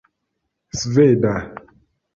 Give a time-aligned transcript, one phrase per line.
[0.79, 1.35] sveda